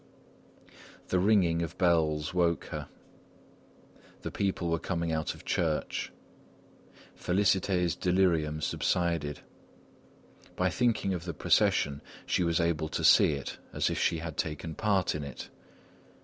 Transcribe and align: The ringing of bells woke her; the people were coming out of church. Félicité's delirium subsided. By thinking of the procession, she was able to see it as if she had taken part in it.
The 1.09 1.19
ringing 1.19 1.61
of 1.61 1.77
bells 1.77 2.33
woke 2.33 2.65
her; 2.71 2.89
the 4.23 4.31
people 4.31 4.69
were 4.71 4.79
coming 4.79 5.11
out 5.11 5.35
of 5.35 5.45
church. 5.45 6.11
Félicité's 7.15 7.95
delirium 7.95 8.61
subsided. 8.61 9.41
By 10.55 10.71
thinking 10.71 11.13
of 11.13 11.25
the 11.25 11.35
procession, 11.35 12.01
she 12.25 12.41
was 12.43 12.59
able 12.59 12.89
to 12.89 13.03
see 13.03 13.33
it 13.33 13.59
as 13.73 13.91
if 13.91 13.99
she 13.99 14.17
had 14.17 14.37
taken 14.37 14.73
part 14.73 15.13
in 15.13 15.23
it. 15.23 15.51